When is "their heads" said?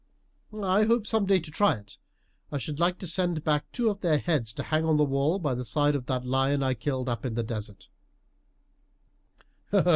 4.01-4.51